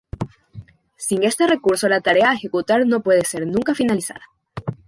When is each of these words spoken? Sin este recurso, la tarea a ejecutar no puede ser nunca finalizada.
Sin 0.95 1.21
este 1.21 1.45
recurso, 1.45 1.87
la 1.87 2.01
tarea 2.01 2.31
a 2.31 2.33
ejecutar 2.33 2.87
no 2.87 3.03
puede 3.03 3.23
ser 3.23 3.45
nunca 3.45 3.75
finalizada. 3.75 4.21